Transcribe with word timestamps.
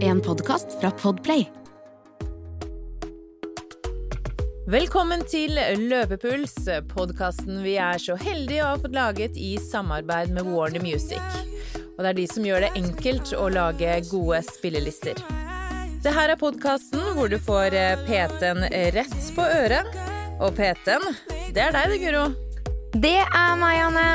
En 0.00 0.20
podkast 0.20 0.80
fra 0.80 0.90
Podplay. 0.90 1.48
Velkommen 4.70 5.24
til 5.26 5.58
Løpepuls, 5.80 6.54
podkasten 6.92 7.58
vi 7.64 7.72
er 7.82 7.98
så 7.98 8.14
heldige 8.14 8.62
å 8.62 8.68
ha 8.68 8.76
fått 8.78 8.94
laget 8.94 9.34
i 9.34 9.56
samarbeid 9.58 10.30
med 10.36 10.46
Warner 10.46 10.84
Music. 10.84 11.18
Og 11.96 12.04
det 12.04 12.12
er 12.12 12.18
de 12.20 12.26
som 12.30 12.46
gjør 12.46 12.68
det 12.68 12.70
enkelt 12.78 13.32
å 13.34 13.48
lage 13.50 13.96
gode 14.12 14.44
spillelister. 14.46 15.18
Det 16.04 16.12
her 16.14 16.30
er 16.36 16.38
podkasten 16.38 17.02
hvor 17.16 17.32
du 17.32 17.40
får 17.42 17.74
eh, 17.74 18.04
PT-en 18.06 18.62
rett 18.94 19.30
på 19.34 19.48
øret. 19.64 19.90
Og 20.38 20.54
PT-en, 20.54 21.10
det 21.50 21.66
er 21.66 21.74
deg 21.74 21.96
det, 21.96 21.98
Guro. 22.04 22.28
Det 22.94 23.18
er 23.24 23.58
meg, 23.58 23.88
Anne. 23.88 24.06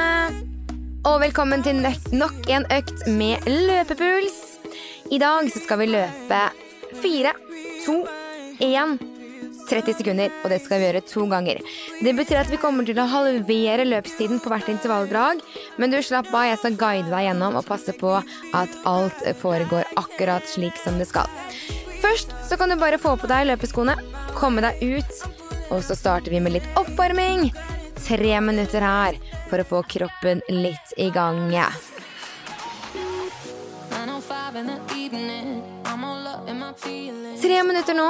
Og 1.09 1.19
velkommen 1.25 1.67
til 1.67 1.83
nok 2.15 2.47
en 2.47 2.69
økt 2.79 3.09
med 3.11 3.43
løpepuls. 3.47 4.48
I 5.11 5.17
dag 5.17 5.51
så 5.51 5.59
skal 5.59 5.79
vi 5.81 5.87
løpe 5.89 6.39
fire, 7.01 7.31
to, 7.85 8.03
én 8.61 8.99
30 9.69 9.95
sekunder, 9.97 10.33
og 10.43 10.51
det 10.53 10.59
skal 10.61 10.81
vi 10.81 10.85
gjøre 10.85 11.01
to 11.09 11.25
ganger. 11.29 11.61
Det 12.05 12.13
betyr 12.17 12.41
at 12.43 12.51
vi 12.51 12.59
kommer 12.61 12.85
til 12.85 12.99
å 13.01 13.07
halvere 13.09 13.87
løpstiden 13.87 14.41
på 14.41 14.51
hvert 14.53 14.69
intervalldrag, 14.69 15.41
men 15.81 15.93
du 15.93 15.97
slapp 16.05 16.29
av, 16.29 16.45
jeg 16.49 16.61
skal 16.61 16.77
guide 16.77 17.09
deg 17.09 17.25
gjennom 17.25 17.57
og 17.57 17.65
passe 17.65 17.93
på 17.97 18.15
at 18.17 18.79
alt 18.89 19.25
foregår 19.41 19.89
akkurat 19.97 20.45
slik 20.49 20.77
som 20.83 21.01
det 21.01 21.09
skal. 21.09 21.29
Først 22.03 22.33
så 22.45 22.57
kan 22.57 22.69
du 22.69 22.77
bare 22.81 23.01
få 23.01 23.15
på 23.17 23.29
deg 23.29 23.49
løpeskoene, 23.49 23.97
komme 24.37 24.65
deg 24.65 24.81
ut, 24.97 25.21
og 25.69 25.81
så 25.85 25.97
starter 25.97 26.33
vi 26.33 26.41
med 26.41 26.57
litt 26.57 26.69
oppvarming. 26.79 27.49
Tre 27.99 28.41
minutter 28.41 28.85
her 28.85 29.17
for 29.49 29.61
å 29.61 29.69
få 29.73 29.85
kroppen 29.89 30.45
litt 30.53 30.97
i 30.97 31.09
gang. 31.13 31.49
Tre 37.41 37.57
minutter 37.63 37.93
nå 37.93 38.05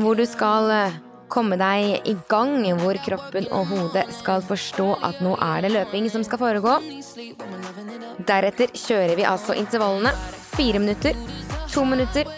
hvor 0.00 0.18
du 0.18 0.24
skal 0.26 0.70
eh, 0.74 0.96
komme 1.30 1.56
deg 1.60 2.08
i 2.10 2.14
gang, 2.30 2.56
hvor 2.80 2.98
kroppen 3.04 3.46
og 3.54 3.70
hodet 3.70 4.08
skal 4.16 4.42
forstå 4.48 4.88
at 5.06 5.20
nå 5.22 5.36
er 5.38 5.62
det 5.62 5.70
løping 5.76 6.08
som 6.10 6.24
skal 6.26 6.42
foregå. 6.42 6.74
Deretter 8.26 8.74
kjører 8.74 9.14
vi 9.18 9.28
altså 9.28 9.54
intervallene. 9.58 10.12
Fire 10.52 10.82
minutter, 10.82 11.16
to 11.72 11.86
minutter, 11.88 12.28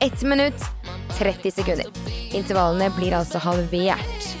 ett 0.00 0.24
minutt, 0.24 0.64
30 1.18 1.52
sekunder. 1.60 1.92
Intervallene 2.32 2.90
blir 2.96 3.18
altså 3.20 3.44
halvert. 3.44 4.32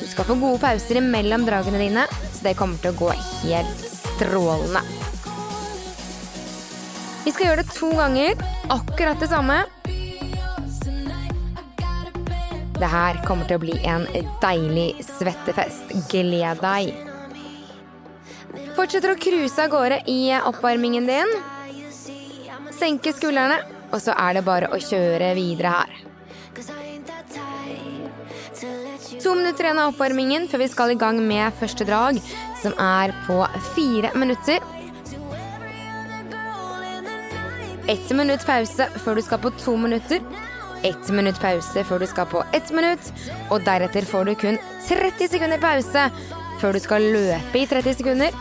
Du 0.00 0.06
skal 0.08 0.24
få 0.24 0.40
gode 0.40 0.58
pauser 0.64 1.04
mellom 1.04 1.44
dragene 1.46 1.84
dine, 1.84 2.08
så 2.32 2.48
det 2.48 2.56
kommer 2.58 2.80
til 2.80 2.96
å 2.96 3.00
gå 3.04 3.14
helt 3.44 3.88
strålende. 3.92 5.01
Vi 7.22 7.30
skal 7.30 7.46
gjøre 7.46 7.62
det 7.62 7.70
to 7.76 7.88
ganger. 7.94 8.40
Akkurat 8.72 9.20
det 9.22 9.28
samme. 9.30 9.62
Det 12.82 12.88
her 12.90 13.20
kommer 13.22 13.46
til 13.46 13.60
å 13.60 13.62
bli 13.62 13.76
en 13.86 14.08
deilig 14.42 15.04
svettefest. 15.06 15.92
Gled 16.10 16.62
deg. 16.64 16.90
Fortsetter 18.74 19.12
å 19.12 19.20
cruise 19.20 19.62
av 19.62 19.70
gårde 19.70 20.00
i 20.10 20.32
oppvarmingen 20.34 21.06
din. 21.06 21.30
Senke 22.74 23.14
skuldrene, 23.14 23.60
og 23.92 24.02
så 24.02 24.16
er 24.18 24.40
det 24.40 24.46
bare 24.48 24.72
å 24.74 24.82
kjøre 24.82 25.30
videre 25.38 25.76
her. 25.76 25.98
To 29.22 29.36
minutter 29.38 29.68
igjen 29.68 29.78
av 29.78 29.92
oppvarmingen 29.92 30.50
før 30.50 30.64
vi 30.64 30.72
skal 30.72 30.90
i 30.90 30.98
gang 30.98 31.22
med 31.22 31.54
første 31.60 31.86
drag, 31.86 32.18
som 32.58 32.74
er 32.82 33.14
på 33.28 33.38
fire 33.76 34.10
minutter. 34.18 34.81
Ett 37.92 38.10
minutt 38.16 38.46
pause 38.48 38.86
før 39.04 39.18
du 39.18 39.20
skal 39.20 39.40
på 39.42 39.50
to 39.60 39.74
minutter. 39.76 40.22
Ett 40.82 41.10
minutt 41.12 41.36
pause 41.42 41.82
før 41.84 42.00
du 42.00 42.06
skal 42.08 42.28
på 42.30 42.40
ett 42.56 42.70
minutt. 42.72 43.10
Og 43.52 43.66
deretter 43.66 44.06
får 44.08 44.30
du 44.30 44.32
kun 44.40 44.56
30 44.86 45.28
sekunder 45.34 45.60
pause 45.60 46.06
før 46.62 46.72
du 46.72 46.80
skal 46.80 47.04
løpe 47.12 47.60
i 47.60 47.66
30 47.68 47.98
sekunder. 47.98 48.38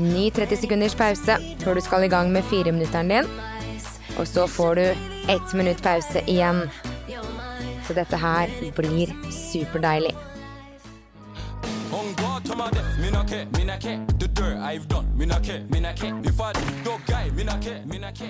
Ny 0.00 0.30
30 0.38 0.62
sekunders 0.62 0.96
pause 0.96 1.36
før 1.60 1.76
du 1.76 1.82
skal 1.84 2.06
i 2.06 2.12
gang 2.14 2.32
med 2.32 2.48
fireminutteren 2.48 3.12
din. 3.12 3.28
Og 4.16 4.24
så 4.30 4.46
får 4.48 4.80
du 4.80 4.86
ett 5.34 5.52
minutt 5.52 5.84
pause 5.84 6.24
igjen. 6.24 6.64
Så 7.84 7.98
dette 8.00 8.16
her 8.16 8.56
blir 8.80 9.12
superdeilig. 9.28 10.16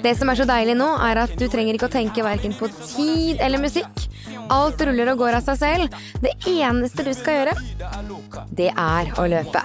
Det 0.03 0.15
som 0.19 0.31
er 0.31 0.39
så 0.39 0.47
deilig 0.49 0.75
nå, 0.79 0.89
er 1.09 1.21
at 1.23 1.35
du 1.39 1.47
trenger 1.51 1.77
ikke 1.79 1.89
å 1.89 1.93
tenke 1.93 2.25
verken 2.27 2.55
på 2.59 2.69
tid 2.75 3.43
eller 3.43 3.63
musikk. 3.63 4.07
Alt 4.53 4.83
ruller 4.87 5.13
og 5.13 5.23
går 5.23 5.39
av 5.39 5.47
seg 5.47 5.61
selv. 5.61 6.01
Det 6.23 6.33
eneste 6.51 7.07
du 7.07 7.13
skal 7.15 7.41
gjøre, 7.41 7.55
det 8.59 8.73
er 8.73 9.13
å 9.21 9.29
løpe. 9.31 9.63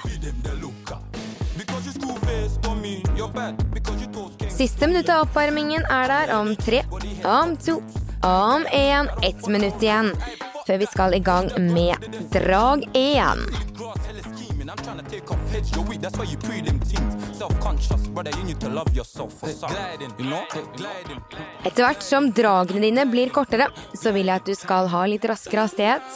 Siste 4.51 4.87
minutt 4.87 5.09
av 5.09 5.25
oppvarmingen 5.25 5.89
er 5.89 6.13
der 6.13 6.35
om 6.37 6.53
tre, 6.59 6.83
om 7.25 7.57
to, 7.57 7.79
om 8.27 8.69
én. 8.69 9.09
Ett 9.25 9.47
minutt 9.49 9.81
igjen 9.81 10.13
før 10.67 10.81
vi 10.83 10.89
skal 10.93 11.17
i 11.17 11.23
gang 11.25 11.49
med 11.73 12.09
drag 12.33 12.85
én. 12.93 13.70
Etter 21.65 21.83
hvert 21.83 22.05
som 22.05 22.29
dragene 22.31 22.83
dine 22.85 23.05
blir 23.11 23.33
kortere, 23.35 23.67
så 23.91 24.13
vil 24.15 24.31
jeg 24.31 24.39
at 24.39 24.47
du 24.47 24.55
skal 24.55 24.87
ha 24.93 25.01
litt 25.11 25.27
raskere 25.27 25.65
hastighet. 25.67 26.15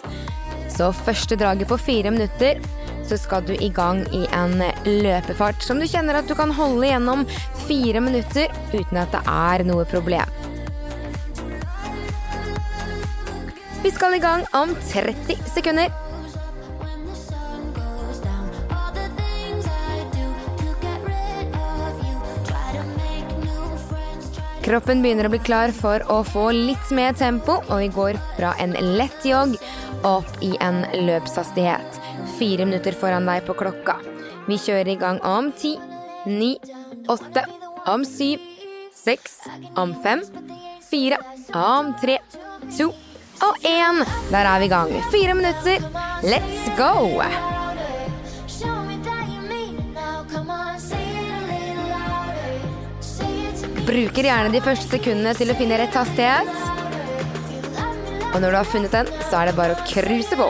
Så 0.71 0.93
første 1.03 1.35
draget 1.39 1.67
på 1.67 1.77
fire 1.79 2.13
minutter, 2.15 2.63
så 3.05 3.19
skal 3.19 3.43
du 3.45 3.53
i 3.53 3.69
gang 3.69 4.01
i 4.15 4.23
en 4.31 4.63
løpefart 4.87 5.59
som 5.63 5.79
du 5.81 5.87
kjenner 5.91 6.21
at 6.21 6.31
du 6.31 6.35
kan 6.39 6.55
holde 6.55 6.87
gjennom 6.87 7.27
fire 7.67 7.99
minutter 8.01 8.47
uten 8.71 9.03
at 9.03 9.11
det 9.11 9.23
er 9.27 9.67
noe 9.67 9.83
problem. 9.91 10.31
Vi 13.83 13.91
skal 13.93 14.15
i 14.15 14.23
gang 14.23 14.47
om 14.57 14.71
30 14.87 15.43
sekunder. 15.51 16.04
Kroppen 24.65 25.03
begynner 25.03 25.27
å 25.27 25.29
bli 25.29 25.39
klar 25.45 25.69
for 25.77 26.01
å 26.09 26.23
få 26.25 26.47
litt 26.55 26.89
mer 26.95 27.13
tempo, 27.13 27.59
og 27.69 27.83
vi 27.83 27.89
går 27.93 28.17
fra 28.33 28.55
en 28.61 28.73
lett 28.97 29.25
jogg 29.27 29.53
opp 30.07 30.41
i 30.41 30.55
en 30.63 30.81
løpshastighet. 31.05 31.99
Fire 32.39 32.65
minutter 32.65 32.97
foran 32.97 33.29
deg 33.29 33.45
på 33.45 33.53
klokka. 33.59 33.99
Vi 34.49 34.57
kjører 34.57 34.89
i 34.95 34.97
gang 35.01 35.21
om 35.21 35.51
ti, 35.53 35.75
ni, 36.25 36.55
åtte, 37.05 37.45
om 37.85 38.05
syv, 38.09 38.41
seks, 38.97 39.43
om 39.77 39.93
fem, 40.01 40.25
fire, 40.89 41.21
om 41.53 41.93
tre, 42.01 42.17
to 42.73 42.89
og 43.45 43.67
én. 43.69 44.01
Der 44.33 44.49
er 44.49 44.63
vi 44.63 44.71
i 44.71 44.73
gang. 44.73 44.95
Fire 45.13 45.37
minutter. 45.37 45.91
Let's 46.25 46.71
go! 46.79 47.54
Bruker 53.85 54.25
gjerne 54.25 54.49
de 54.49 54.59
første 54.65 54.89
sekundene 54.89 55.35
til 55.37 55.51
å 55.53 55.55
finne 55.59 55.77
rett 55.77 55.93
hastighet. 55.93 56.49
Og 58.33 58.41
når 58.41 58.49
du 58.49 58.57
har 58.57 58.67
funnet 58.67 58.95
den, 58.97 59.11
så 59.29 59.43
er 59.43 59.51
det 59.51 59.59
bare 59.59 59.77
å 59.77 59.83
cruise 59.85 60.33
på. 60.33 60.49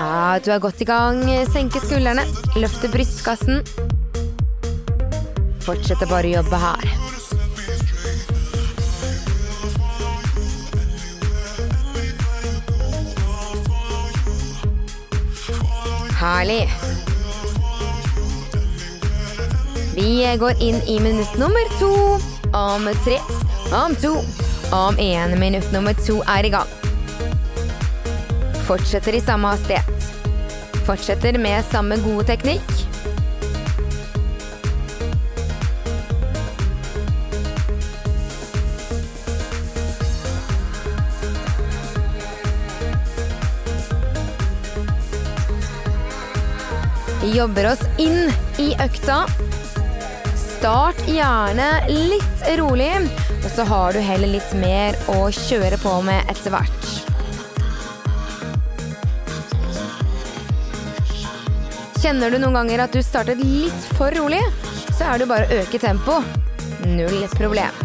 Ja, 0.00 0.40
du 0.40 0.48
er 0.50 0.58
godt 0.64 0.80
i 0.80 0.88
gang. 0.88 1.20
Senke 1.52 1.84
skuldrene, 1.84 2.24
løfte 2.56 2.88
brystkassen. 2.88 3.83
Fortsetter 5.64 6.08
bare 6.10 6.28
å 6.28 6.36
jobbe 6.38 6.60
her. 6.60 6.94
Herlig. 16.20 16.68
Vi 19.94 20.36
går 20.40 20.62
inn 20.62 20.80
i 20.88 21.00
minutt 21.00 21.36
nummer 21.38 21.68
to. 21.78 21.92
Om 22.54 22.88
tre, 23.04 23.18
om 23.72 23.94
to, 23.98 24.14
om 24.72 24.98
én. 24.98 25.38
Minutt 25.38 25.72
nummer 25.72 25.94
to 26.06 26.20
er 26.36 26.48
i 26.48 26.52
gang. 26.54 26.70
Fortsetter 28.68 29.14
i 29.14 29.20
samme 29.20 29.52
hastighet. 29.52 30.08
Fortsetter 30.86 31.38
med 31.38 31.64
samme 31.72 32.00
gode 32.04 32.26
teknikk. 32.32 32.73
Jobber 47.34 47.66
oss 47.72 47.80
inn 47.98 48.28
i 48.62 48.68
økta. 48.78 49.24
Start 50.38 51.00
gjerne 51.10 51.66
litt 51.90 52.44
rolig, 52.60 52.92
og 53.40 53.48
så 53.50 53.64
har 53.66 53.96
du 53.96 53.98
heller 54.06 54.30
litt 54.36 54.52
mer 54.60 54.94
å 55.10 55.24
kjøre 55.34 55.80
på 55.82 55.96
med 56.06 56.30
etter 56.30 56.54
hvert. 56.54 56.86
Kjenner 62.04 62.30
du 62.30 62.38
noen 62.38 62.54
ganger 62.60 62.84
at 62.86 62.94
du 62.94 63.02
startet 63.02 63.42
litt 63.42 63.90
for 63.98 64.14
rolig, 64.14 64.44
så 64.94 65.10
er 65.10 65.24
det 65.24 65.30
bare 65.34 65.50
å 65.50 65.62
øke 65.64 65.82
tempo. 65.82 66.22
Null 66.86 67.24
problem. 67.34 67.82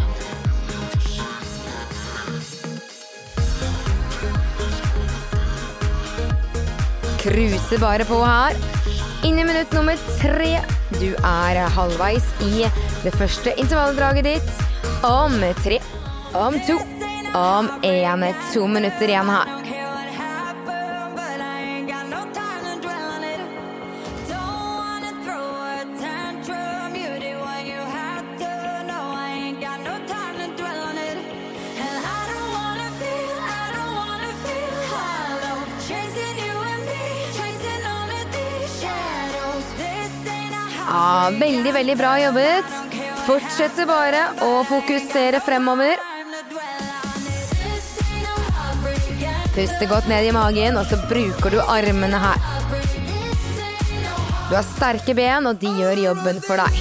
Cruiser 7.23 7.81
bare 7.81 8.05
på 8.05 8.21
her. 8.21 8.78
Inn 9.23 9.39
i 9.39 9.43
minutt 9.43 9.71
nummer 9.73 9.97
tre. 10.21 10.61
Du 10.99 11.09
er 11.27 11.57
halvveis 11.75 12.23
i 12.45 12.63
det 13.03 13.11
første 13.19 13.51
intervalldraget 13.59 14.29
ditt. 14.29 14.61
Om 15.03 15.35
tre, 15.63 15.81
om 16.31 16.55
to, 16.67 16.79
om 17.35 17.67
én. 17.83 18.25
To 18.53 18.67
minutter 18.67 19.11
igjen 19.11 19.35
her. 19.35 19.78
Ja, 40.89 41.29
veldig, 41.29 41.73
veldig 41.73 41.95
bra 41.99 42.15
jobbet. 42.17 42.77
Fortsetter 43.27 43.85
bare 43.85 44.23
å 44.41 44.63
fokusere 44.65 45.37
fremover. 45.45 46.01
Puste 49.53 49.85
godt 49.91 50.09
ned 50.09 50.25
i 50.25 50.33
magen, 50.33 50.79
og 50.81 50.89
så 50.89 50.97
bruker 51.05 51.53
du 51.53 51.59
armene 51.61 52.17
her. 52.25 52.41
Du 54.49 54.55
har 54.55 54.65
sterke 54.65 55.13
ben, 55.13 55.45
og 55.45 55.61
de 55.61 55.69
gjør 55.77 56.05
jobben 56.07 56.41
for 56.41 56.57
deg. 56.57 56.73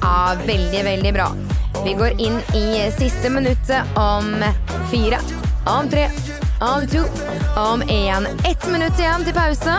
Ja, 0.00 0.32
veldig, 0.46 0.84
veldig 0.88 1.12
bra. 1.12 1.34
Vi 1.84 1.94
går 1.94 2.20
inn 2.20 2.40
i 2.54 2.92
siste 2.98 3.30
minuttet 3.30 3.84
om 3.94 4.44
fire, 4.90 5.18
om 5.66 5.88
tre, 5.90 6.10
om 6.60 6.86
to, 6.86 7.02
om 7.56 7.82
én. 7.82 8.26
Ett 8.44 8.70
minutt 8.72 8.98
igjen 8.98 9.24
til 9.24 9.34
pause. 9.36 9.76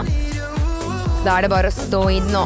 Da 1.25 1.37
er 1.37 1.41
det 1.41 1.49
bare 1.49 1.73
å 1.73 1.73
stå 1.73 2.03
i 2.13 2.19
det 2.21 2.29
nå. 2.29 2.45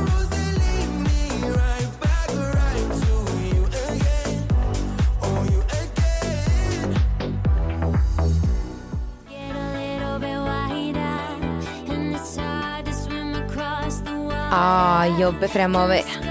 Ah, 14.51 15.06
jobbe 15.19 15.47
fremover. 15.47 16.28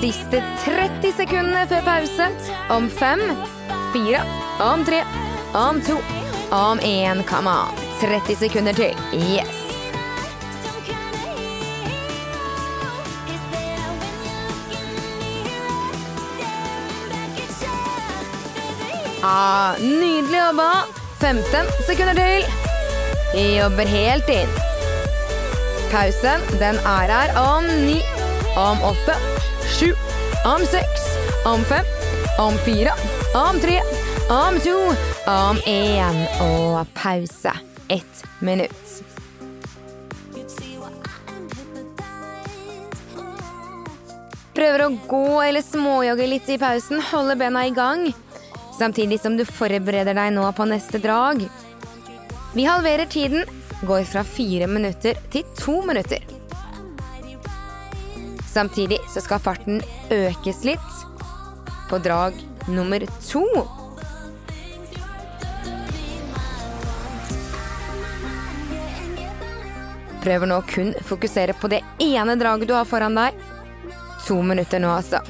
Siste 0.00 0.38
30 0.64 1.12
sekundene 1.12 1.66
før 1.68 1.82
pause. 1.84 2.26
Om 2.72 2.86
fem, 2.88 3.20
fire, 3.92 4.22
om 4.64 4.80
tre, 4.88 5.02
om 5.52 5.80
to, 5.84 5.98
om 6.56 6.80
én. 6.80 7.20
Come 7.28 7.52
on. 7.52 7.82
30 8.00 8.38
sekunder 8.40 8.72
til. 8.72 8.96
Yes. 9.12 9.58
Ah, 19.22 19.76
nydelig 19.80 20.40
jobba. 20.40 20.70
15 21.20 21.68
sekunder 21.84 22.16
til. 22.16 22.48
Vi 23.34 23.44
jobber 23.58 23.92
helt 23.92 24.32
inn. 24.32 24.56
Pausen, 25.92 26.40
den 26.56 26.80
er 26.86 27.12
her 27.12 27.36
om 27.36 27.68
ni, 27.84 28.00
om 28.56 28.80
åtte, 28.94 29.18
sju, 29.80 29.94
om 30.44 30.60
seks, 30.66 31.02
om 31.46 31.64
fem, 31.64 31.84
om 32.38 32.58
fire, 32.58 32.92
om 33.34 33.60
tre, 33.60 33.80
om 34.28 34.60
to, 34.60 34.76
om 35.26 35.56
én. 35.66 36.18
Og 36.40 36.86
pause. 36.94 37.52
Ett 37.88 38.24
minutt. 38.38 39.02
Prøver 44.54 44.84
å 44.84 44.90
gå 45.08 45.40
eller 45.42 45.64
småjogge 45.64 46.26
litt 46.28 46.50
i 46.52 46.58
pausen, 46.60 47.00
holde 47.12 47.38
bena 47.40 47.64
i 47.66 47.72
gang. 47.72 48.10
Samtidig 48.76 49.20
som 49.22 49.38
du 49.38 49.46
forbereder 49.48 50.16
deg 50.16 50.34
nå 50.36 50.44
på 50.52 50.66
neste 50.68 51.00
drag. 51.00 51.46
Vi 52.52 52.68
halverer 52.68 53.08
tiden, 53.08 53.48
går 53.86 54.04
fra 54.04 54.26
fire 54.26 54.68
minutter 54.68 55.16
til 55.32 55.48
to 55.56 55.80
minutter. 55.88 56.39
Samtidig 58.50 58.98
så 59.08 59.20
skal 59.22 59.38
farten 59.38 59.82
økes 60.10 60.64
litt 60.66 61.04
på 61.90 61.98
drag 62.02 62.34
nummer 62.66 63.04
to. 63.22 63.44
Prøver 70.20 70.50
nå 70.50 70.58
kun 70.68 70.90
fokusere 71.06 71.54
på 71.62 71.70
det 71.70 71.80
ene 72.02 72.34
draget 72.42 72.68
du 72.68 72.74
har 72.74 72.90
foran 72.90 73.14
deg. 73.16 73.38
To 74.26 74.42
minutter 74.42 74.82
nå, 74.82 74.90
altså. 74.98 75.22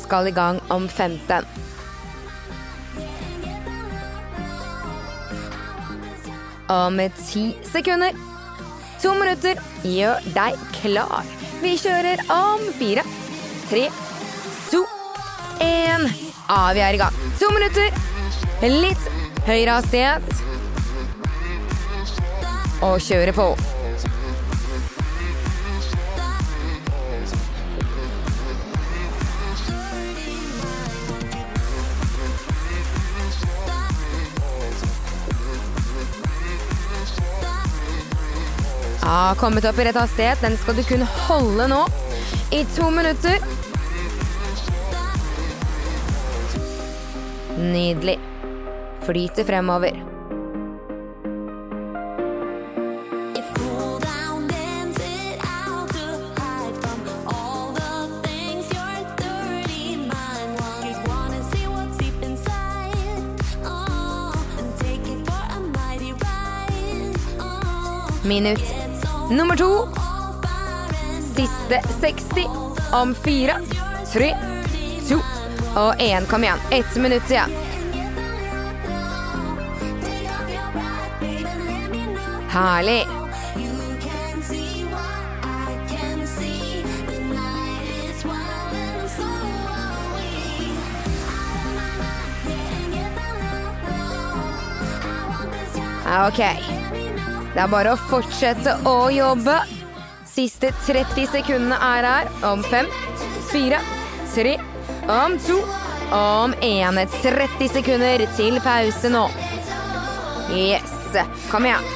Skal 0.00 0.32
i 0.32 0.34
gang 0.34 0.64
om 0.72 0.88
15. 0.88 1.65
Om 6.68 6.98
ti 7.28 7.54
sekunder. 7.72 8.12
To 9.02 9.14
minutter. 9.14 9.60
Gjør 9.86 10.24
deg 10.34 10.56
klar. 10.80 11.28
Vi 11.62 11.76
kjører 11.80 12.20
om 12.32 12.64
fire, 12.76 13.04
tre, 13.70 13.86
to, 14.70 14.82
én. 15.62 16.04
Ah, 16.52 16.72
vi 16.76 16.82
er 16.84 16.98
i 16.98 17.00
gang. 17.00 17.22
To 17.40 17.48
minutter. 17.54 17.94
Litt 18.66 19.08
høyere 19.46 19.78
hastighet. 19.78 20.44
Og 22.84 23.00
kjøre 23.00 23.32
på. 23.36 23.50
Ja, 39.16 39.34
kommet 39.38 39.64
opp 39.64 39.78
i 39.78 39.84
rett 39.84 39.96
hastighet. 39.96 40.40
Den 40.40 40.56
skal 40.56 40.76
du 40.76 40.82
kun 40.84 41.00
holde 41.02 41.68
nå 41.72 41.78
i 42.52 42.64
to 42.76 42.90
minutter. 42.90 43.38
Nydelig. 47.56 48.18
Flyter 49.06 49.44
fremover. 49.44 50.02
Minutt 68.24 68.85
nummer 69.30 69.56
to. 69.56 69.88
Siste 71.34 71.80
60 72.00 72.46
om 72.92 73.14
fire, 73.14 73.60
tre, 74.12 74.36
to 75.08 75.20
og 75.76 75.94
én. 76.00 76.26
Kom 76.26 76.44
igjen. 76.44 76.58
Ett 76.70 76.96
minutt 76.96 77.30
igjen. 77.30 77.50
Herlig. 82.48 83.06
Ok. 96.28 96.75
Det 97.56 97.62
er 97.64 97.70
bare 97.72 97.94
å 97.94 97.96
fortsette 98.10 98.74
å 98.84 99.06
jobbe. 99.08 99.54
Siste 100.28 100.74
30 100.84 101.30
sekundene 101.32 101.78
er 101.80 102.04
her. 102.04 102.26
Om 102.44 102.60
fem, 102.68 102.84
fire, 103.48 103.78
tre, 104.34 104.58
om 105.08 105.38
to, 105.40 105.56
om 106.12 106.52
én. 106.60 107.00
30 107.14 107.70
sekunder 107.78 108.26
til 108.36 108.60
pause 108.60 109.08
nå. 109.08 109.22
Yes. 110.52 111.16
Kom 111.48 111.64
igjen. 111.64 111.88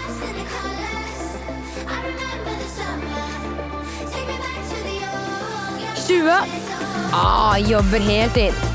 Tjue. 6.06 6.40
Ah, 7.12 7.60
jobber 7.68 8.08
helt 8.08 8.40
inn. 8.46 8.66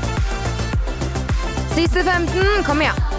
Siste 1.74 2.06
15. 2.06 2.62
Kom 2.70 2.86
igjen. 2.86 3.15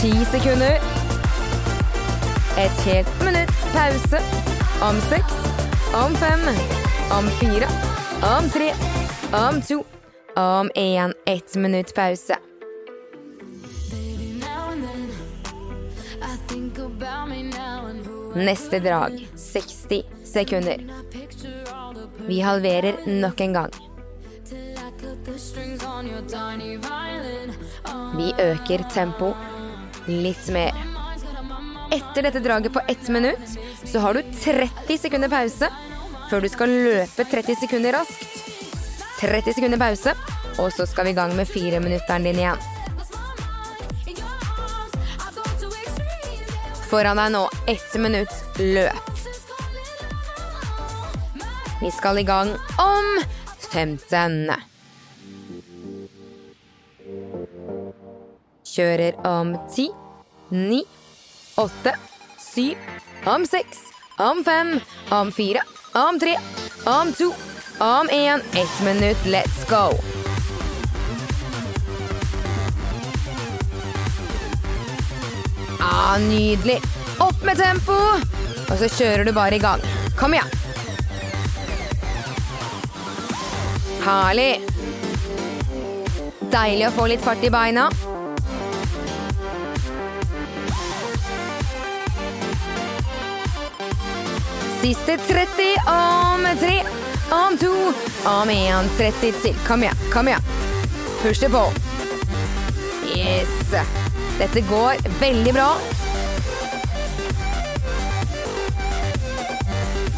Ti 0.00 0.24
sekunder. 0.24 0.78
Et 2.56 2.84
helt 2.86 3.24
minutt 3.24 3.54
pause. 3.72 4.20
Om 4.82 5.00
seks, 5.00 5.32
om 5.94 6.14
fem, 6.14 6.40
om 7.18 7.26
fire, 7.40 7.66
om 8.22 8.50
tre, 8.50 8.68
om 9.32 9.62
to, 9.62 9.84
om 10.36 10.70
én. 10.74 11.14
Ett 11.26 11.56
minutt 11.56 11.94
pause. 11.94 12.36
Neste 18.34 18.78
drag 18.78 19.28
60 19.36 20.02
sekunder. 20.24 20.78
Vi 22.26 22.40
halverer 22.40 22.94
nok 23.06 23.40
en 23.40 23.52
gang. 23.52 23.70
Vi 28.16 28.34
øker 28.38 28.90
tempo 28.94 29.34
litt 30.08 30.48
mer. 30.52 30.74
Etter 31.92 32.22
dette 32.26 32.40
draget 32.44 32.72
på 32.72 32.80
ett 32.88 33.08
minutt, 33.08 33.54
så 33.84 34.02
har 34.04 34.14
du 34.14 34.22
30 34.22 34.98
sekunder 34.98 35.28
pause 35.32 35.70
før 36.28 36.44
du 36.44 36.48
skal 36.52 36.72
løpe 36.84 37.24
30 37.24 37.56
sekunder 37.62 37.96
raskt. 37.96 38.26
30 39.20 39.54
sekunder 39.56 39.80
pause, 39.80 40.12
og 40.58 40.72
så 40.72 40.86
skal 40.86 41.08
vi 41.08 41.14
i 41.14 41.16
gang 41.16 41.32
med 41.36 41.48
fireminutteren 41.48 42.28
din 42.28 42.42
igjen. 42.42 42.66
Foran 46.88 47.20
deg 47.20 47.32
nå 47.34 47.42
ett 47.68 47.96
minutt 48.00 48.32
løp. 48.58 49.12
Vi 51.80 51.90
skal 51.94 52.18
i 52.18 52.26
gang 52.26 52.54
om 52.80 53.10
15. 53.70 54.67
Kjører 58.78 59.16
om 59.26 59.56
10, 59.74 59.88
9, 60.54 60.76
8, 61.58 61.92
7, 62.54 62.76
om 63.26 63.42
seks, 63.50 63.80
om 64.22 64.44
fem, 64.46 64.68
om 65.10 65.32
fire, 65.34 65.64
om 65.98 66.18
tre, 66.22 66.36
om 66.86 67.10
to, 67.18 67.32
om 67.82 68.06
én. 68.14 68.44
Ett 68.54 68.76
minutt, 68.86 69.24
let's 69.26 69.64
go! 69.66 69.98
Ah, 75.80 76.18
nydelig. 76.28 76.78
Opp 77.18 77.42
med 77.42 77.58
tempo! 77.58 77.96
Og 78.68 78.76
så 78.78 78.86
kjører 78.94 79.26
du 79.26 79.32
bare 79.34 79.58
i 79.58 79.64
gang. 79.64 79.82
Kom 80.20 80.38
igjen. 80.38 80.54
Herlig. 84.06 84.52
Deilig 86.54 86.86
å 86.92 86.94
få 86.94 87.08
litt 87.10 87.26
fart 87.26 87.42
i 87.42 87.50
beina. 87.50 87.88
Siste 94.80 95.18
30 95.28 95.76
om 95.86 96.46
tre, 96.60 96.82
om 97.30 97.58
to, 97.58 97.92
om 98.24 98.50
én. 98.50 98.88
30 98.98 99.32
til. 99.42 99.54
Kom 99.66 99.82
igjen, 99.82 99.96
kom 100.12 100.28
igjen. 100.28 100.42
Push 101.22 101.40
det 101.40 101.50
på. 101.50 101.64
Yes. 103.16 103.74
Dette 104.38 104.60
går 104.70 104.94
veldig 105.20 105.54
bra. 105.54 105.70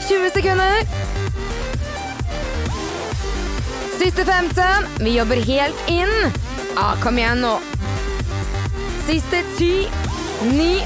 20 0.09 0.31
sekunder. 0.35 0.85
Siste 3.99 4.25
15. 4.25 4.65
Vi 5.01 5.17
jobber 5.17 5.37
helt 5.37 5.89
inn. 5.89 6.33
Ah, 6.77 6.97
kom 7.03 7.19
igjen 7.19 7.41
nå. 7.41 7.57
Siste 9.07 9.43
10, 9.59 9.89
9, 10.53 10.83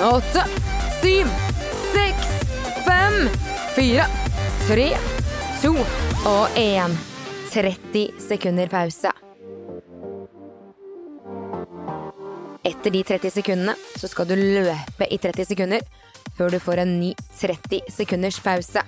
8, 0.00 0.44
7, 1.02 1.26
6, 1.94 2.27
5, 2.98 3.28
4, 3.76 4.04
3, 4.68 4.96
2 5.62 5.70
og 6.26 6.56
1. 6.56 6.96
30 7.52 8.00
sekunder 8.18 8.66
pause. 8.66 9.12
Etter 12.66 12.90
de 12.90 13.02
30 13.06 13.30
sekundene 13.36 13.76
så 13.94 14.10
skal 14.10 14.26
du 14.26 14.34
løpe 14.34 15.06
i 15.06 15.18
30 15.22 15.46
sekunder 15.52 15.84
før 16.36 16.50
du 16.50 16.58
får 16.58 16.82
en 16.82 16.96
ny 16.98 17.12
30 17.38 17.86
sekunders 17.94 18.40
pause. 18.42 18.82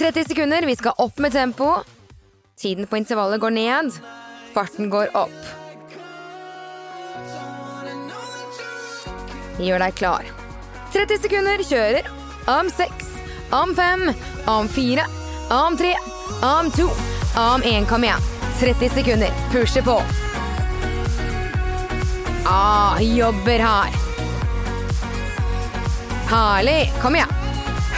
30 0.00 0.32
sekunder, 0.32 0.66
vi 0.66 0.74
skal 0.80 0.98
opp 0.98 1.22
med 1.22 1.36
tempo. 1.36 1.68
Tiden 2.58 2.90
på 2.90 2.98
intervallet 2.98 3.40
går 3.40 3.54
ned. 3.60 3.92
Farten 4.56 4.90
går 4.90 5.14
opp. 5.14 5.38
Gjør 9.62 9.86
deg 9.86 9.94
klar. 10.02 10.34
30 10.90 11.22
sekunder, 11.28 11.62
kjører. 11.70 12.10
Om 12.46 12.70
seks, 12.76 13.06
om 13.50 13.74
fem, 13.76 14.12
om 14.46 14.68
fire, 14.68 15.04
om 15.50 15.76
tre, 15.76 15.94
om 16.42 16.70
to, 16.70 16.88
om 17.36 17.62
én. 17.62 17.86
Kom 17.86 18.04
igjen. 18.04 18.18
30 18.58 18.88
sekunder, 18.88 19.30
Pushe 19.52 19.82
på. 19.82 20.02
Ah, 22.46 23.00
jobber 23.00 23.58
hard. 23.58 23.92
Herlig. 26.30 26.92
Kom 27.02 27.14
igjen. 27.14 27.28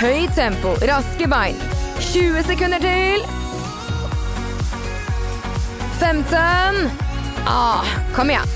Høyt 0.00 0.34
tempo, 0.34 0.74
raske 0.82 1.28
bein. 1.28 1.56
20 2.00 2.42
sekunder 2.42 2.78
til. 2.78 3.24
15. 6.00 6.90
Ah, 7.46 7.84
kom 8.14 8.30
igjen. 8.30 8.48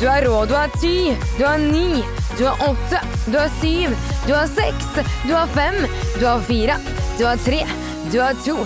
Du 0.00 0.08
har 0.08 0.22
rå. 0.22 0.44
Du 0.44 0.54
har 0.54 0.68
ti. 0.80 1.16
Du 1.38 1.44
har 1.44 1.58
9. 1.58 2.23
Du 2.38 2.44
har 2.44 2.70
åtte, 2.70 3.00
Du 3.26 3.38
har 3.38 3.48
syv, 3.60 3.96
Du 4.26 4.34
har 4.34 4.46
seks, 4.46 4.86
Du 5.26 5.34
har 5.34 5.46
fem, 5.46 5.74
Du 6.20 6.26
har 6.26 6.40
fire, 6.40 6.76
Du 7.18 7.24
har 7.24 7.36
tre, 7.36 7.66
Du 8.12 8.20
har 8.20 8.34
to, 8.44 8.56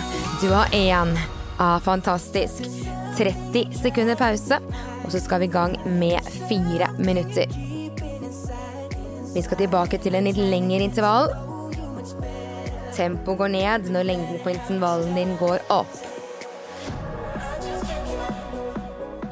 Du 0.40 0.48
har 0.52 0.66
én. 0.66 1.18
Ah, 1.58 1.80
fantastisk. 1.80 2.62
30 3.16 3.72
sekunder 3.82 4.14
pause, 4.14 4.60
og 5.04 5.12
så 5.12 5.20
skal 5.20 5.40
vi 5.40 5.44
i 5.44 5.52
gang 5.52 5.76
med 5.84 6.20
fire 6.48 6.88
minutter. 6.98 7.46
Vi 9.34 9.42
skal 9.42 9.58
tilbake 9.58 9.98
til 9.98 10.14
en 10.14 10.24
litt 10.24 10.38
lengre 10.38 10.86
intervall. 10.86 11.32
Tempoet 12.94 13.38
går 13.38 13.48
ned 13.48 13.90
når 13.90 14.06
lengden 14.06 14.38
på 14.44 14.54
intervallen 14.54 15.18
din 15.18 15.34
går 15.40 15.66
opp. 15.68 15.98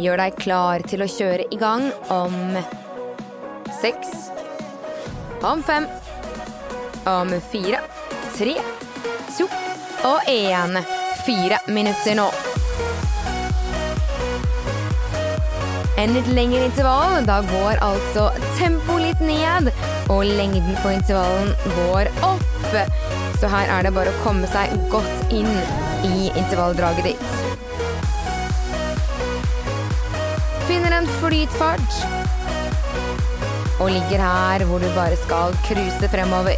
Gjør 0.02 0.20
deg 0.20 0.42
klar 0.42 0.82
til 0.84 1.06
å 1.06 1.08
kjøre 1.08 1.46
i 1.50 1.60
gang 1.62 1.88
om 2.10 2.58
seks, 3.80 4.30
om 5.46 5.62
fem, 5.62 5.86
om 7.06 7.32
fire, 7.52 7.80
tre, 8.36 8.56
to 9.36 9.48
og 10.04 10.30
én. 10.30 10.80
Fire 11.26 11.58
minutter 11.66 12.14
nå. 12.14 12.26
En 15.98 16.12
litt 16.14 16.28
lengre 16.30 16.68
intervall. 16.68 17.24
Da 17.26 17.40
går 17.48 17.80
altså 17.82 18.28
tempoet 18.58 19.02
litt 19.02 19.24
ned, 19.24 19.72
og 20.12 20.22
lengden 20.28 20.76
på 20.84 20.92
intervallen 20.94 21.50
går 21.80 22.12
opp. 22.26 22.44
Så 23.40 23.50
her 23.50 23.72
er 23.72 23.88
det 23.88 23.94
bare 23.96 24.12
å 24.12 24.22
komme 24.22 24.46
seg 24.52 24.76
godt 24.92 25.34
inn 25.34 25.50
i 26.06 26.28
intervalldraget 26.30 27.10
ditt. 27.10 27.26
Finner 30.68 31.00
en 31.00 31.10
flytfart. 31.18 32.25
Og 33.80 33.90
ligger 33.90 34.22
her 34.22 34.64
hvor 34.64 34.78
du 34.78 34.88
bare 34.94 35.16
skal 35.16 35.56
cruise 35.66 36.08
fremover. 36.08 36.56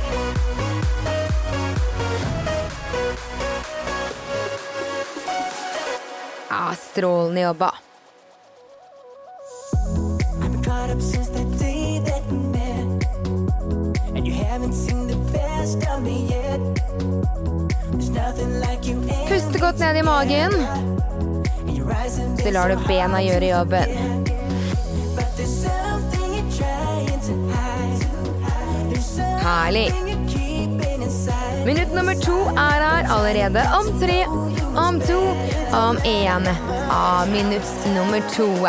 Ja, 6.50 6.74
strålende 6.90 7.40
jobba. 7.40 7.70
Puste 19.28 19.58
godt 19.58 19.78
ned 19.78 19.96
i 19.96 20.02
magen, 20.02 20.54
så 22.38 22.50
lar 22.50 22.68
du 22.68 22.86
bena 22.86 23.20
gjøre 23.22 23.50
jobben. 23.52 24.17
Herlig. 29.48 29.92
Minutt 31.66 31.94
nummer 31.94 32.14
to 32.14 32.36
er 32.48 32.82
her 32.84 33.06
allerede 33.08 33.62
om 33.78 33.86
tre, 34.00 34.26
om 34.76 35.00
to, 35.00 35.20
om 35.72 35.96
én. 36.04 36.48
Av 36.90 37.28
minutt 37.28 37.86
nummer 37.94 38.20
to. 38.36 38.68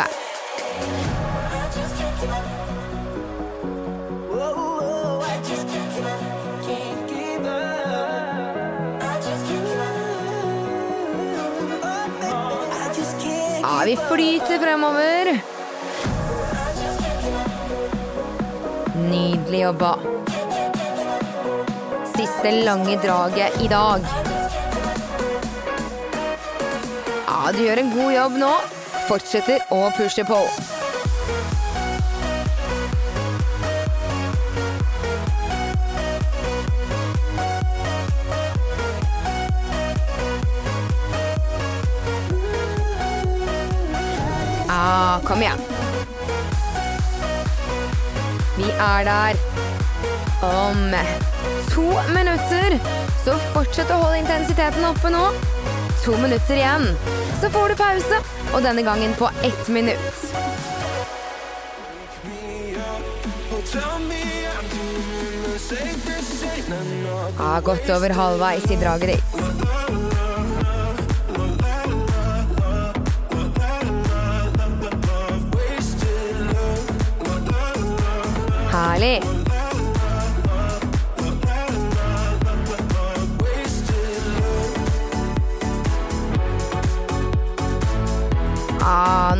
Vi 13.84 13.96
flyter 13.96 14.58
fremover. 14.58 15.40
Nydelig 19.10 19.60
jobba. 19.60 20.19
Siste 22.20 22.50
lange 22.50 22.98
draget 23.00 23.62
i 23.64 23.68
dag. 23.68 24.00
Ja, 27.28 27.52
du 27.52 27.58
gjør 27.64 27.80
en 27.80 27.92
god 27.94 28.12
jobb 28.12 28.34
nå. 28.42 28.50
Fortsetter 29.08 29.64
å 29.72 29.78
pushe 29.96 30.24
på. 30.28 30.40
Ja, 44.68 45.16
kom 45.24 45.40
igjen. 45.40 45.64
Vi 48.60 48.68
er 48.76 49.08
der 49.08 49.40
om 50.44 51.29
to 51.74 51.82
minutter. 52.14 52.78
Så 53.24 53.36
fortsett 53.54 53.90
å 53.90 53.98
holde 54.02 54.20
intensiteten 54.22 54.84
oppe 54.88 55.10
nå. 55.12 55.24
To 56.04 56.16
minutter 56.18 56.56
igjen. 56.56 56.86
Så 57.40 57.50
får 57.52 57.72
du 57.72 57.76
pause, 57.80 58.20
og 58.54 58.62
denne 58.64 58.82
gangen 58.82 59.14
på 59.18 59.30
ett 59.46 59.68
minutt. 59.68 60.26
Ja, 67.38 67.60
godt 67.64 67.90
over 67.90 68.10
halvveis 68.10 68.70
i 68.70 68.76
draget 68.80 69.14
ditt. 69.14 69.36
Herlig. 78.70 79.39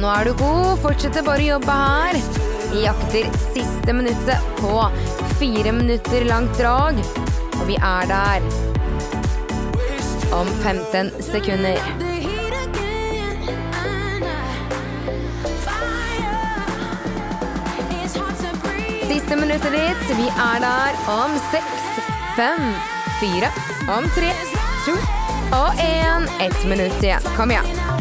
Nå 0.01 0.09
er 0.09 0.25
du 0.31 0.33
god. 0.41 0.79
Fortsetter 0.81 1.25
bare 1.27 1.45
å 1.45 1.51
jobbe 1.55 1.77
her. 1.77 2.19
Jakter 2.81 3.29
siste 3.51 3.95
minuttet 3.97 4.53
på 4.61 4.75
fire 5.41 5.75
minutter 5.77 6.25
langt 6.29 6.57
drag. 6.59 7.01
Og 7.59 7.65
vi 7.69 7.77
er 7.77 8.09
der 8.09 8.47
om 10.37 10.49
15 10.63 11.11
sekunder. 11.27 11.81
Siste 19.11 19.37
minuttet 19.37 19.75
ditt. 19.75 20.07
Vi 20.17 20.29
er 20.31 20.65
der 20.65 21.01
om 21.13 21.37
seks, 21.51 21.89
fem, 22.39 22.71
fire, 23.21 23.53
om 23.91 24.09
tre, 24.17 24.33
to 24.87 24.97
og 25.51 25.83
én. 25.83 26.31
Ett 26.41 26.63
minutt 26.71 27.03
igjen. 27.03 27.35
Kom 27.37 27.51
igjen. 27.51 28.00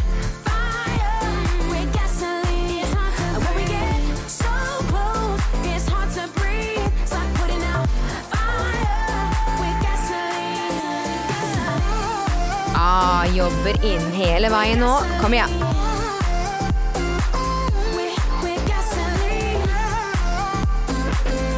Jobber 13.27 13.86
inn 13.86 14.12
hele 14.15 14.49
veien 14.49 14.79
nå. 14.79 14.93
Kom 15.21 15.34
igjen. 15.34 15.51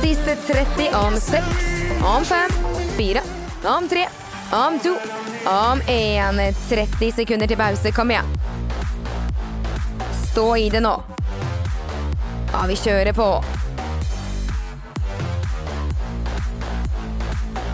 Siste 0.01 0.35
30 0.47 0.95
om 0.95 1.15
6, 1.15 1.45
om 2.03 2.25
5, 2.25 2.51
4, 2.97 3.21
om 3.77 3.87
3, 3.89 4.07
om 4.51 4.79
2, 4.79 4.95
om 5.45 5.81
1. 5.87 6.41
30 6.69 7.11
sekunder 7.11 7.47
til 7.47 7.57
pause. 7.57 7.91
Kom 7.91 8.11
igjen. 8.11 8.37
Stå 10.31 10.55
i 10.57 10.69
det 10.69 10.81
nå. 10.81 10.95
Ja, 12.51 12.65
vi 12.67 12.75
kjører 12.75 13.13
på. 13.13 13.31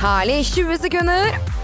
Herlig. 0.01 0.43
20 0.45 0.77
sekunder. 0.77 1.56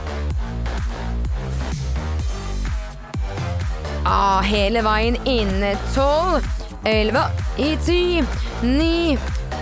Ah, 4.06 4.42
hele 4.42 4.82
veien 4.84 5.16
inn. 5.26 5.64
12, 5.94 6.44
11, 6.84 7.24
i 7.58 7.78
10, 7.86 8.28
9, 8.62 9.18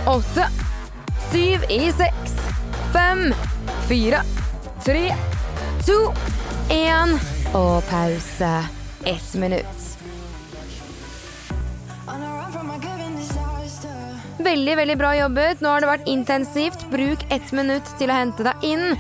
8, 0.08 0.48
7 1.32 1.66
i 1.70 1.92
6, 1.92 2.34
5, 2.94 3.34
4, 3.90 4.24
3, 4.86 5.16
2, 5.86 6.00
1. 6.70 7.16
Og 7.54 7.84
pause. 7.90 8.52
Ett 9.06 9.34
minutt. 9.34 9.88
Veldig, 14.42 14.78
veldig 14.78 14.98
bra 14.98 15.16
jobbet. 15.16 15.62
Nå 15.62 15.70
har 15.70 15.84
det 15.84 15.90
vært 15.92 16.08
intensivt. 16.10 16.86
Bruk 16.90 17.26
ett 17.30 17.52
minutt 17.54 17.94
til 18.00 18.10
å 18.10 18.18
hente 18.18 18.46
deg 18.48 18.66
inn. 18.66 18.96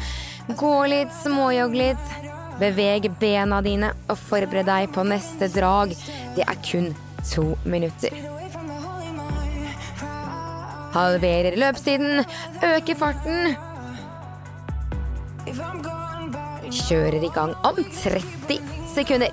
Gå 0.58 0.75
litt, 0.91 1.13
småjogg 1.23 1.77
litt. 1.77 2.31
Beveg 2.62 3.08
bena 3.17 3.58
dine 3.65 3.89
og 4.06 4.19
forbered 4.21 4.67
deg 4.69 4.91
på 4.93 5.06
neste 5.08 5.50
drag. 5.50 5.95
Det 6.36 6.45
er 6.45 6.60
kun 6.62 6.91
to 7.26 7.56
minutter. 7.65 8.13
Halverer 10.91 11.56
løpstiden, 11.58 12.26
øker 12.67 12.97
farten, 13.00 13.56
kjører 16.71 17.24
i 17.24 17.32
gang 17.34 17.56
om 17.63 17.80
30 18.04 18.60
sekunder. 18.93 19.32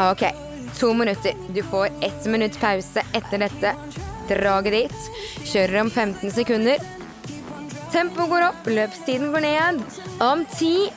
Ok, 0.00 0.49
to 0.80 0.94
minutter. 0.94 1.32
Du 1.48 1.62
får 1.62 1.86
ett 2.00 2.24
minutt 2.24 2.60
pause 2.60 3.02
etter 3.12 3.38
dette. 3.38 3.74
Draget 4.28 4.72
ditt. 4.72 5.10
Kjører 5.44 5.80
om 5.80 5.90
15 5.90 6.30
sekunder. 6.32 6.78
Tempoet 7.92 8.30
går 8.30 8.46
opp, 8.46 8.66
løpstiden 8.66 9.32
går 9.34 9.44
ned. 9.44 9.82
Om 10.22 10.44
10 10.54 10.90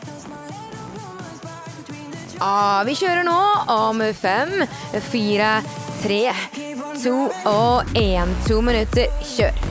ah, 2.40 2.84
Vi 2.88 2.96
kjører 2.96 3.24
nå 3.28 3.40
om 3.76 4.04
5, 4.22 4.56
4, 5.12 5.52
3, 6.04 6.20
2 7.04 7.16
og 7.52 7.96
1. 8.00 8.36
To 8.48 8.62
minutter. 8.64 9.12
Kjør. 9.36 9.64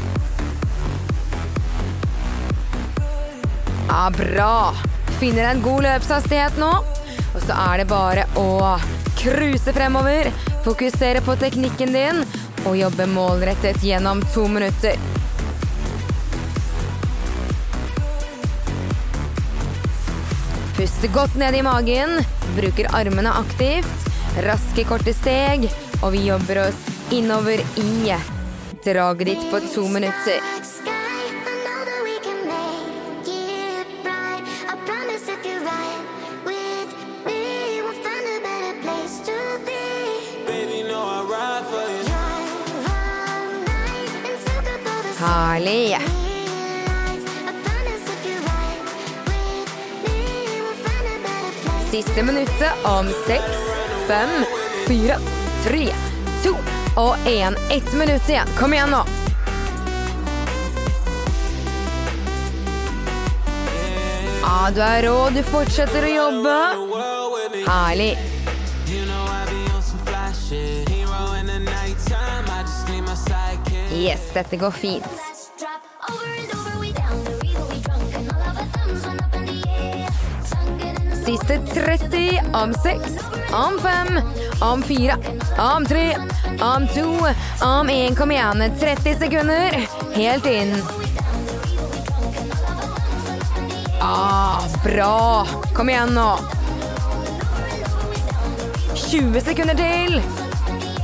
Ah, 3.88 4.10
bra. 4.10 4.72
Finner 5.20 5.54
en 5.54 5.62
god 5.64 5.86
løpshastighet 5.88 6.60
nå. 6.60 6.74
Og 7.32 7.40
så 7.46 7.56
er 7.70 7.80
det 7.80 7.88
bare 7.88 8.26
å 8.36 8.76
cruise 9.22 9.72
fremover. 9.72 10.30
Fokusere 10.64 11.20
på 11.20 11.36
teknikken 11.36 11.92
din 11.92 12.22
og 12.66 12.76
jobbe 12.78 13.06
målrettet 13.06 13.82
gjennom 13.82 14.22
to 14.34 14.46
minutter. 14.48 14.98
Puste 20.76 21.10
godt 21.14 21.36
ned 21.38 21.54
i 21.54 21.62
magen, 21.62 22.18
bruker 22.56 22.88
armene 22.96 23.30
aktivt, 23.38 24.08
raske, 24.42 24.86
korte 24.88 25.14
steg, 25.14 25.68
og 26.02 26.10
vi 26.16 26.26
jobber 26.26 26.64
oss 26.66 26.88
innover 27.14 27.62
i 27.78 28.16
draget 28.82 29.28
ditt 29.28 29.50
på 29.50 29.60
to 29.74 29.86
minutter. 29.88 30.61
Place. 45.22 45.98
Siste 51.90 52.22
minuttet 52.22 52.72
om 52.84 53.06
seks, 53.26 53.58
fem, 54.06 54.44
fire, 54.86 55.18
tre, 55.64 55.88
to 56.42 56.56
og 56.96 57.16
én. 57.26 57.56
Ett 57.70 57.92
minutt 57.92 58.28
igjen. 58.28 58.48
Kom 58.58 58.72
igjen 58.72 58.90
nå. 58.90 59.04
Ja, 64.42 64.70
du 64.74 64.80
er 64.80 65.02
rå. 65.02 65.30
Du 65.30 65.42
fortsetter 65.42 66.08
å 66.08 66.14
jobbe. 66.16 66.58
Herlig. 67.68 68.31
Sunk 74.02 74.34
dette 74.34 74.56
går 74.56 74.70
fint. 74.70 75.04
Siste 81.24 81.58
30 81.74 82.40
om 82.52 82.74
6, 82.74 83.00
om 83.52 83.78
5, 83.78 84.20
om 84.60 84.82
4, 84.82 85.16
om 85.58 85.86
3, 85.86 86.16
om 86.60 86.88
2, 86.88 87.04
om 87.66 87.88
1. 87.88 88.16
Kom 88.18 88.30
igjen, 88.30 88.64
30 88.80 89.18
sekunder. 89.18 89.88
Helt 90.14 90.46
inn. 90.46 90.74
Ah, 94.00 94.64
bra. 94.84 95.46
Kom 95.74 95.88
igjen 95.88 96.14
nå. 96.14 96.30
20 98.94 99.40
sekunder 99.40 99.78
til. 99.78 100.18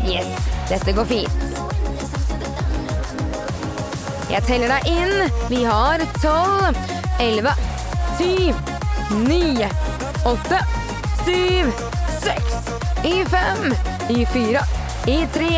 Yes, 0.08 0.34
dette 0.68 0.92
går 0.92 1.04
fint. 1.04 1.47
Jeg 4.28 4.44
teller 4.44 4.68
deg 4.68 4.88
inn. 4.92 5.30
Vi 5.48 5.62
har 5.64 6.02
12, 6.20 6.76
11, 7.20 7.52
10, 8.18 8.52
9, 9.24 9.68
8, 10.28 10.58
7, 11.24 11.70
6, 12.20 12.58
i 13.08 13.14
5, 13.24 13.72
i 14.12 14.26
4, 14.34 14.64
i 15.08 15.18
3, 15.32 15.50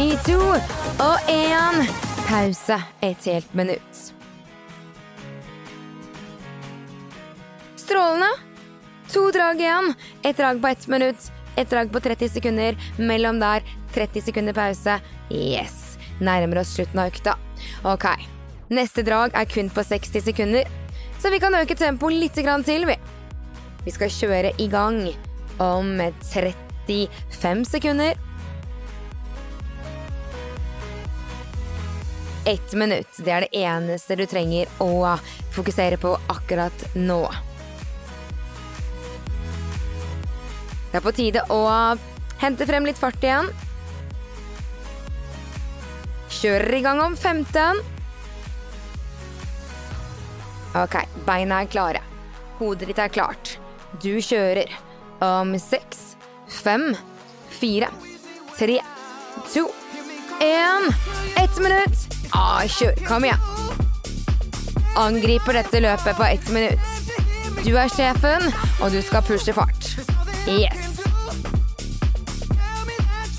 i 0.00 0.08
2 0.24 0.40
og 1.04 1.28
1. 1.28 1.94
Pause 2.26 2.80
et 3.04 3.28
helt 3.28 3.54
minutt. 3.54 4.02
Strålende. 7.76 8.32
To 9.12 9.28
drag 9.30 9.60
igjen. 9.60 9.92
Et 10.24 10.36
drag 10.36 10.62
på 10.62 10.72
ett 10.72 10.88
minutt. 10.88 11.32
Et 11.56 11.70
drag 11.70 11.92
på 11.92 12.00
30 12.00 12.28
sekunder. 12.28 12.80
Mellom 12.98 13.38
der 13.44 13.62
30 13.94 14.24
sekunder 14.24 14.56
pause. 14.56 14.98
Yes. 15.30 15.98
Nærmer 16.18 16.64
oss 16.64 16.74
slutten 16.74 17.04
av 17.04 17.12
økta. 17.12 17.36
Ok. 17.84 18.06
Neste 18.68 19.04
drag 19.06 19.34
er 19.34 19.46
kun 19.50 19.70
på 19.70 19.84
60 19.86 20.24
sekunder. 20.26 20.68
Så 21.22 21.30
vi 21.30 21.40
kan 21.40 21.54
øke 21.54 21.74
tempoet 21.78 22.18
litt 22.18 22.34
til, 22.34 22.86
vi. 22.86 22.96
Vi 23.84 23.90
skal 23.94 24.10
kjøre 24.10 24.52
i 24.58 24.66
gang 24.68 25.06
om 25.62 26.00
35 26.22 27.64
sekunder. 27.64 28.16
Ett 32.46 32.72
minutt. 32.72 33.10
Det 33.18 33.32
er 33.32 33.46
det 33.46 33.58
eneste 33.58 34.16
du 34.16 34.26
trenger 34.26 34.66
å 34.78 35.16
fokusere 35.54 35.96
på 35.98 36.12
akkurat 36.30 36.84
nå. 36.94 37.24
Det 40.90 41.00
er 41.00 41.04
på 41.04 41.12
tide 41.16 41.42
å 41.50 41.62
hente 42.40 42.66
frem 42.68 42.86
litt 42.86 43.00
fart 43.00 43.22
igjen. 43.24 43.50
Kjører 46.36 46.74
i 46.76 46.82
gang 46.84 47.00
om 47.00 47.14
15. 47.16 47.78
Ok, 50.76 50.96
beina 51.24 51.62
er 51.64 51.70
klare. 51.72 52.02
Hodet 52.58 52.90
ditt 52.90 53.00
er 53.00 53.12
klart. 53.12 53.54
Du 54.02 54.18
kjører 54.20 54.68
om 55.24 55.54
seks, 55.60 56.16
fem, 56.52 56.90
fire, 57.56 57.88
tre, 58.58 58.82
to, 59.52 59.64
én. 60.44 60.90
Ett 61.40 61.56
minutt. 61.62 62.04
Ah, 62.36 62.66
kjør. 62.68 62.98
Kom 63.08 63.24
igjen. 63.24 63.40
Angriper 64.96 65.56
dette 65.56 65.80
løpet 65.80 66.16
på 66.16 66.28
ett 66.28 66.48
minutt. 66.52 66.92
Du 67.64 67.72
er 67.76 67.88
sjefen, 67.92 68.50
og 68.80 68.92
du 68.92 69.00
skal 69.04 69.24
pushe 69.24 69.56
fart. 69.56 69.94
Yes. 70.46 71.00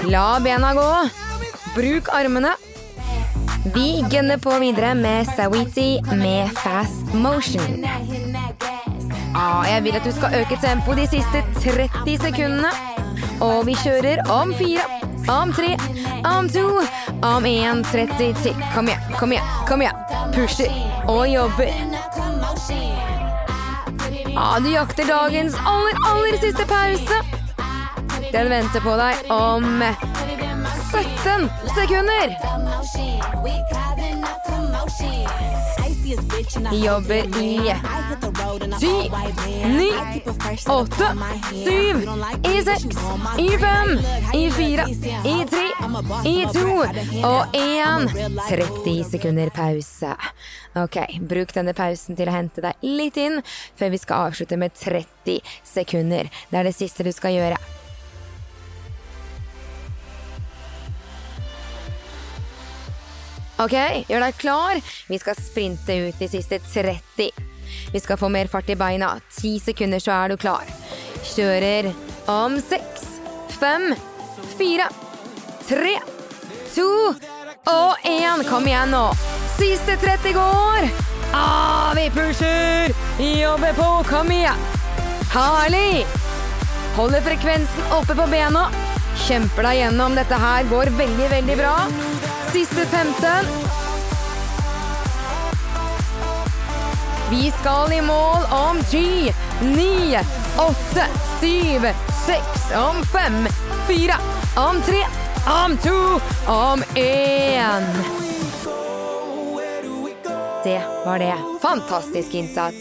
La 0.09 0.39
bena 0.41 0.73
gå. 0.77 0.89
Bruk 1.77 2.09
armene. 2.13 2.55
Vi 3.73 4.05
gunner 4.11 4.37
på 4.37 4.59
videre 4.59 4.95
med 4.95 5.27
Sawiti 5.35 6.01
med 6.15 6.49
fast 6.51 7.13
motion. 7.13 7.85
Ah, 9.35 9.65
jeg 9.71 9.83
vil 9.83 9.95
at 9.95 10.05
du 10.05 10.11
skal 10.11 10.35
øke 10.41 10.57
tempoet 10.61 10.97
de 10.97 11.07
siste 11.07 11.43
30 11.61 12.17
sekundene. 12.17 12.71
Og 13.41 13.65
vi 13.65 13.73
kjører 13.73 14.23
om 14.31 14.53
fire, 14.57 14.81
om 15.29 15.53
tre, 15.53 15.77
om 16.25 16.49
to, 16.49 16.65
om 17.21 17.45
én, 17.45 17.83
30 17.91 18.33
til. 18.43 18.55
Kom 18.75 18.87
igjen, 18.87 19.15
kom 19.19 19.31
igjen, 19.31 19.49
kom 19.67 19.81
igjen. 19.81 19.95
Pusher 20.33 20.71
og 21.07 21.27
jobber. 21.29 21.73
Ah, 24.37 24.59
du 24.61 24.69
jakter 24.69 25.09
dagens 25.09 25.57
aller, 25.65 25.97
aller 26.11 26.39
siste 26.41 26.65
pause. 26.69 27.23
Den 28.31 28.49
venter 28.49 28.83
på 28.83 28.95
deg 28.99 29.31
om 29.33 29.83
17 30.91 31.49
sekunder. 31.75 32.66
Vi 36.71 36.85
jobber 36.85 37.15
i 37.15 37.73
ti, 38.79 39.11
ni, 39.65 39.91
åtte, 40.67 41.07
syv, 41.51 42.09
i 42.43 42.61
seks, 42.63 42.97
i 43.39 43.49
fem, 43.57 43.99
i 44.33 44.51
fire, 44.51 44.85
i 45.23 45.45
tre, 45.49 45.65
i 46.25 46.45
to 46.53 46.67
og 47.27 47.57
én. 47.57 48.07
30 48.49 49.03
sekunder 49.11 49.49
pause. 49.55 50.13
Ok, 50.75 50.99
bruk 51.19 51.55
denne 51.55 51.73
pausen 51.77 52.15
til 52.15 52.29
å 52.29 52.35
hente 52.37 52.63
deg 52.63 52.85
litt 52.85 53.17
inn 53.21 53.41
før 53.79 53.91
vi 53.95 54.01
skal 54.01 54.29
avslutte 54.29 54.59
med 54.59 54.75
30 54.77 55.41
sekunder. 55.65 56.31
Det 56.51 56.61
er 56.61 56.71
det 56.71 56.77
siste 56.77 57.03
du 57.07 57.11
skal 57.15 57.35
gjøre. 57.35 57.86
Ok, 63.57 63.73
gjør 64.05 64.21
deg 64.21 64.37
klar. 64.37 64.81
Vi 65.09 65.17
skal 65.17 65.37
sprinte 65.39 65.95
ut 66.07 66.19
de 66.19 66.27
siste 66.29 66.59
30. 66.61 67.31
Vi 67.93 67.99
skal 67.99 68.19
få 68.21 68.29
mer 68.29 68.49
fart 68.51 68.69
i 68.69 68.75
beina. 68.77 69.15
Ti 69.33 69.57
sekunder, 69.63 69.99
så 70.03 70.13
er 70.13 70.33
du 70.33 70.37
klar. 70.37 70.67
Kjører 71.33 71.89
om 72.29 72.59
seks, 72.61 73.07
fem, 73.57 73.89
fire, 74.59 74.89
tre, 75.67 75.97
to 76.75 76.87
og 77.67 78.07
én. 78.07 78.45
Kom 78.47 78.69
igjen 78.69 78.93
nå. 78.93 79.07
Siste 79.57 79.97
30 80.05 80.37
går. 80.37 80.89
Ah, 81.33 81.93
vi 81.97 82.09
pusher. 82.13 82.93
Jobber 83.19 83.73
på. 83.73 83.89
Kom 84.07 84.31
igjen. 84.31 84.67
Herlig. 85.33 86.05
Holder 86.95 87.25
frekvensen 87.25 87.91
oppe 87.97 88.15
på 88.17 88.29
bena. 88.31 88.67
Kjemper 89.25 89.65
deg 89.69 89.81
gjennom. 89.81 90.15
Dette 90.17 90.37
her 90.41 90.67
går 90.69 90.93
veldig, 90.99 91.29
veldig 91.33 91.57
bra. 91.59 91.75
Siste 92.53 92.85
15. 92.85 93.67
Vi 97.29 97.51
skal 97.59 97.91
i 97.93 98.01
mål 98.01 98.45
om 98.55 98.77
ti, 98.91 99.33
ni, 99.61 100.17
åtte, 100.57 101.07
syv, 101.41 101.87
seks, 102.25 102.69
om 102.77 103.03
fem, 103.11 103.47
fire, 103.87 104.15
om 104.55 104.79
tre, 104.81 105.01
om 105.65 105.75
to, 105.83 105.97
om 106.47 106.83
én. 106.95 107.83
Det 110.63 110.81
var 111.05 111.19
det. 111.19 111.35
Fantastisk 111.61 112.33
innsats. 112.33 112.75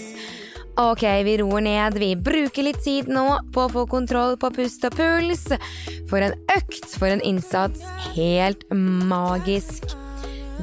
Ok, 0.76 1.02
vi 1.02 1.38
roer 1.38 1.60
ned. 1.60 1.98
Vi 1.98 2.16
bruker 2.16 2.62
litt 2.62 2.82
tid 2.84 3.08
nå 3.08 3.38
på 3.52 3.62
å 3.64 3.70
få 3.72 3.86
kontroll 3.88 4.34
på 4.36 4.50
pust 4.58 4.84
og 4.84 4.96
puls. 4.98 5.46
For 6.10 6.22
en 6.22 6.36
økt, 6.54 6.86
for 6.98 7.10
en 7.10 7.22
innsats. 7.26 7.82
Helt 8.14 8.62
magisk. 8.70 9.90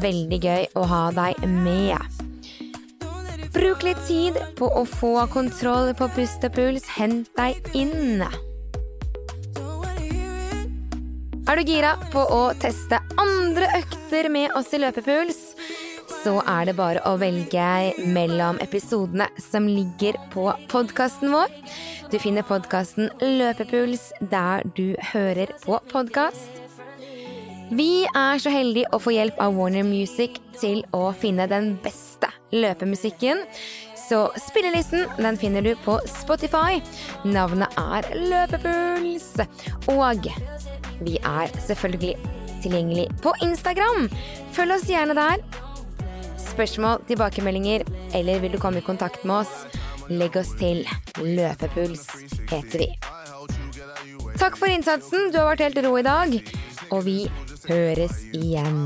Veldig 0.04 0.40
gøy 0.42 0.68
å 0.80 0.86
ha 0.90 1.04
deg 1.16 1.44
med. 1.50 2.00
Bruk 3.54 3.84
litt 3.86 4.00
tid 4.08 4.40
på 4.58 4.66
å 4.66 4.86
få 4.90 5.14
kontroll 5.34 5.94
på 5.98 6.10
pust 6.16 6.44
og 6.48 6.56
puls. 6.56 6.88
Hent 6.96 7.30
deg 7.38 7.60
inn. 7.78 8.24
Er 11.44 11.60
du 11.60 11.68
gira 11.68 11.98
på 12.14 12.24
å 12.24 12.44
teste 12.56 13.02
andre 13.20 13.68
økter 13.78 14.32
med 14.32 14.56
oss 14.58 14.72
i 14.74 14.80
Løpepuls? 14.80 15.53
Så 16.24 16.38
er 16.48 16.70
det 16.70 16.78
bare 16.78 17.02
å 17.04 17.18
velge 17.20 17.92
mellom 18.16 18.56
episodene 18.64 19.26
som 19.44 19.66
ligger 19.68 20.16
på 20.32 20.46
podkasten 20.72 21.34
vår. 21.34 21.52
Du 22.14 22.16
finner 22.22 22.46
podkasten 22.48 23.10
Løpepuls 23.20 24.06
der 24.32 24.64
du 24.78 24.94
hører 25.12 25.52
på 25.66 25.82
podkast. 25.92 26.62
Vi 27.74 28.06
er 28.06 28.40
så 28.40 28.54
heldige 28.54 28.88
å 28.96 29.02
få 29.04 29.16
hjelp 29.16 29.42
av 29.44 29.58
Warner 29.58 29.84
Music 29.84 30.38
til 30.62 30.86
å 30.96 31.10
finne 31.18 31.50
den 31.52 31.74
beste 31.84 32.30
løpemusikken. 32.56 33.44
Så 33.98 34.22
spillelisten 34.46 35.10
den 35.18 35.40
finner 35.42 35.66
du 35.66 35.74
på 35.84 35.98
Spotify. 36.08 36.80
Navnet 37.28 37.76
er 37.82 38.08
Løpepuls. 38.16 39.28
Og 39.92 40.32
vi 41.04 41.20
er 41.20 41.52
selvfølgelig 41.68 42.16
tilgjengelig 42.64 43.10
på 43.26 43.36
Instagram. 43.44 44.08
Følg 44.56 44.78
oss 44.78 44.88
gjerne 44.88 45.20
der. 45.20 45.63
Spørsmål, 46.54 47.02
tilbakemeldinger 47.10 47.86
eller 48.14 48.40
vil 48.44 48.54
du 48.54 48.60
komme 48.62 48.78
i 48.80 48.86
kontakt 48.86 49.26
med 49.26 49.44
oss? 49.44 49.54
Legg 50.12 50.36
oss 50.38 50.52
til. 50.60 50.84
Løpepuls 51.18 52.06
heter 52.52 52.84
vi. 52.84 52.90
Takk 54.38 54.58
for 54.60 54.70
innsatsen. 54.70 55.32
Du 55.32 55.40
har 55.40 55.54
vært 55.54 55.66
helt 55.66 55.82
rå 55.86 55.96
i 56.00 56.06
dag. 56.06 56.38
Og 56.94 57.06
vi 57.08 57.18
høres 57.70 58.24
igjen. 58.36 58.86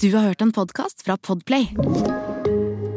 Du 0.00 0.08
har 0.14 0.30
hørt 0.30 0.42
en 0.42 0.52
podkast 0.52 1.04
fra 1.06 1.16
Podplay. 1.16 1.70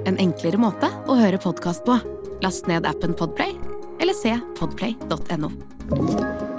En 0.06 0.20
enklere 0.20 0.60
måte 0.62 0.90
å 1.08 1.18
høre 1.20 1.42
podkast 1.42 1.86
på. 1.88 1.98
Last 2.44 2.68
ned 2.68 2.88
appen 2.90 3.16
Podplay, 3.16 3.56
eller 4.04 4.18
se 4.18 4.36
podplay.no. 4.60 6.53